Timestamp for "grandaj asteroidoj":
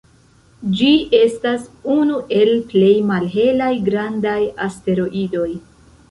3.89-5.47